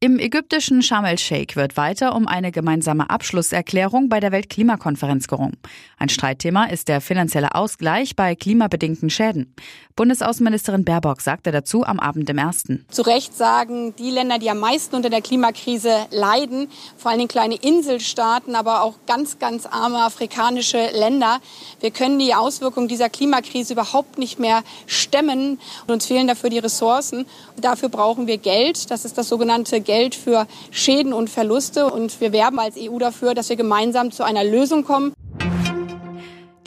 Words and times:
Im 0.00 0.20
ägyptischen 0.20 0.80
Sharm 0.80 1.04
el-Sheikh 1.04 1.56
wird 1.56 1.76
weiter 1.76 2.14
um 2.14 2.28
eine 2.28 2.52
gemeinsame 2.52 3.10
Abschlusserklärung 3.10 4.08
bei 4.08 4.20
der 4.20 4.30
Weltklimakonferenz 4.30 5.26
gerungen. 5.26 5.56
Ein 5.98 6.08
Streitthema 6.08 6.66
ist 6.66 6.86
der 6.86 7.00
finanzielle 7.00 7.56
Ausgleich 7.56 8.14
bei 8.14 8.36
klimabedingten 8.36 9.10
Schäden. 9.10 9.52
Bundesaußenministerin 9.96 10.84
Baerbock 10.84 11.20
sagte 11.20 11.50
dazu 11.50 11.84
am 11.84 11.98
Abend 11.98 12.30
im 12.30 12.38
ersten. 12.38 12.86
Zu 12.92 13.02
Recht 13.02 13.36
sagen 13.36 13.96
die 13.96 14.12
Länder, 14.12 14.38
die 14.38 14.48
am 14.48 14.60
meisten 14.60 14.94
unter 14.94 15.10
der 15.10 15.20
Klimakrise 15.20 16.06
leiden, 16.12 16.68
vor 16.96 17.10
allem 17.10 17.26
kleine 17.26 17.56
Inselstaaten, 17.56 18.54
aber 18.54 18.84
auch 18.84 18.94
ganz, 19.08 19.40
ganz 19.40 19.66
arme 19.66 20.04
afrikanische 20.04 20.90
Länder, 20.96 21.40
wir 21.80 21.90
können 21.90 22.20
die 22.20 22.36
Auswirkungen 22.36 22.86
dieser 22.86 23.08
Klimakrise 23.08 23.72
überhaupt 23.72 24.16
nicht 24.18 24.38
mehr 24.38 24.62
stemmen 24.86 25.58
und 25.88 25.92
uns 25.92 26.06
fehlen 26.06 26.28
dafür 26.28 26.50
die 26.50 26.60
Ressourcen. 26.60 27.26
Dafür 27.56 27.88
brauchen 27.88 28.28
wir 28.28 28.38
Geld. 28.38 28.92
Das 28.92 29.04
ist 29.04 29.18
das 29.18 29.28
sogenannte 29.28 29.80
Geld 29.88 30.14
für 30.14 30.46
Schäden 30.70 31.14
und 31.14 31.30
Verluste. 31.30 31.86
Und 31.86 32.20
wir 32.20 32.32
werben 32.32 32.60
als 32.60 32.76
EU 32.78 32.98
dafür, 32.98 33.34
dass 33.34 33.48
wir 33.48 33.56
gemeinsam 33.56 34.12
zu 34.12 34.22
einer 34.22 34.44
Lösung 34.44 34.84
kommen. 34.84 35.14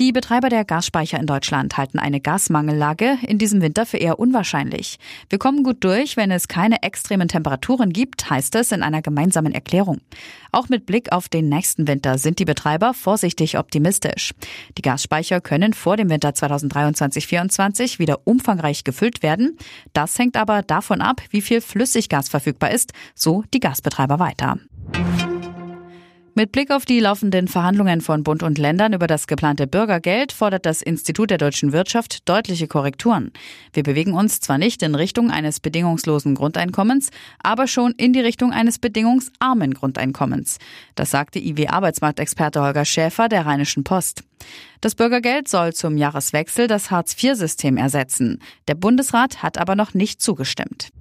Die 0.01 0.11
Betreiber 0.11 0.49
der 0.49 0.65
Gasspeicher 0.65 1.19
in 1.19 1.27
Deutschland 1.27 1.77
halten 1.77 1.99
eine 1.99 2.19
Gasmangellage 2.19 3.19
in 3.21 3.37
diesem 3.37 3.61
Winter 3.61 3.85
für 3.85 3.97
eher 3.97 4.17
unwahrscheinlich. 4.17 4.97
Wir 5.29 5.37
kommen 5.37 5.61
gut 5.61 5.83
durch, 5.83 6.17
wenn 6.17 6.31
es 6.31 6.47
keine 6.47 6.81
extremen 6.81 7.27
Temperaturen 7.27 7.93
gibt, 7.93 8.27
heißt 8.27 8.55
es 8.55 8.71
in 8.71 8.81
einer 8.81 9.03
gemeinsamen 9.03 9.53
Erklärung. 9.53 10.01
Auch 10.51 10.69
mit 10.69 10.87
Blick 10.87 11.11
auf 11.11 11.29
den 11.29 11.49
nächsten 11.49 11.87
Winter 11.87 12.17
sind 12.17 12.39
die 12.39 12.45
Betreiber 12.45 12.95
vorsichtig 12.95 13.59
optimistisch. 13.59 14.33
Die 14.75 14.81
Gasspeicher 14.81 15.39
können 15.39 15.73
vor 15.73 15.97
dem 15.97 16.09
Winter 16.09 16.29
2023-24 16.29 17.99
wieder 17.99 18.21
umfangreich 18.23 18.83
gefüllt 18.83 19.21
werden. 19.21 19.55
Das 19.93 20.17
hängt 20.17 20.35
aber 20.35 20.63
davon 20.63 21.01
ab, 21.01 21.21
wie 21.29 21.41
viel 21.41 21.61
Flüssiggas 21.61 22.27
verfügbar 22.27 22.71
ist, 22.71 22.93
so 23.13 23.43
die 23.53 23.59
Gasbetreiber 23.59 24.17
weiter. 24.17 24.57
Mit 26.33 26.53
Blick 26.53 26.71
auf 26.71 26.85
die 26.85 27.01
laufenden 27.01 27.49
Verhandlungen 27.49 27.99
von 27.99 28.23
Bund 28.23 28.41
und 28.41 28.57
Ländern 28.57 28.93
über 28.93 29.05
das 29.05 29.27
geplante 29.27 29.67
Bürgergeld 29.67 30.31
fordert 30.31 30.65
das 30.65 30.81
Institut 30.81 31.29
der 31.29 31.37
deutschen 31.37 31.73
Wirtschaft 31.73 32.29
deutliche 32.29 32.69
Korrekturen. 32.69 33.33
Wir 33.73 33.83
bewegen 33.83 34.13
uns 34.13 34.39
zwar 34.39 34.57
nicht 34.57 34.81
in 34.81 34.95
Richtung 34.95 35.29
eines 35.29 35.59
bedingungslosen 35.59 36.35
Grundeinkommens, 36.35 37.09
aber 37.43 37.67
schon 37.67 37.91
in 37.97 38.13
die 38.13 38.21
Richtung 38.21 38.53
eines 38.53 38.79
bedingungsarmen 38.79 39.73
Grundeinkommens. 39.73 40.57
Das 40.95 41.11
sagte 41.11 41.37
IW-Arbeitsmarktexperte 41.37 42.61
Holger 42.61 42.85
Schäfer 42.85 43.27
der 43.27 43.45
Rheinischen 43.45 43.83
Post. 43.83 44.23
Das 44.79 44.95
Bürgergeld 44.95 45.49
soll 45.49 45.73
zum 45.73 45.97
Jahreswechsel 45.97 46.67
das 46.67 46.91
Hartz-IV-System 46.91 47.75
ersetzen. 47.75 48.41
Der 48.69 48.75
Bundesrat 48.75 49.43
hat 49.43 49.57
aber 49.57 49.75
noch 49.75 49.93
nicht 49.93 50.21
zugestimmt. 50.21 50.91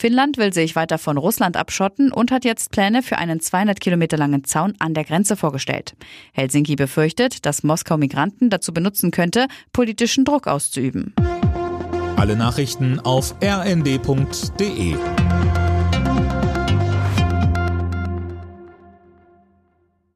Finnland 0.00 0.38
will 0.38 0.50
sich 0.50 0.76
weiter 0.76 0.96
von 0.96 1.18
Russland 1.18 1.58
abschotten 1.58 2.10
und 2.10 2.30
hat 2.30 2.46
jetzt 2.46 2.70
Pläne 2.70 3.02
für 3.02 3.18
einen 3.18 3.38
200 3.38 3.80
Kilometer 3.80 4.16
langen 4.16 4.44
Zaun 4.44 4.72
an 4.78 4.94
der 4.94 5.04
Grenze 5.04 5.36
vorgestellt. 5.36 5.94
Helsinki 6.32 6.74
befürchtet, 6.74 7.44
dass 7.44 7.62
Moskau 7.64 7.98
Migranten 7.98 8.48
dazu 8.48 8.72
benutzen 8.72 9.10
könnte, 9.10 9.46
politischen 9.74 10.24
Druck 10.24 10.46
auszuüben. 10.46 11.14
Alle 12.16 12.34
Nachrichten 12.34 12.98
auf 12.98 13.34
rnd.de 13.44 14.96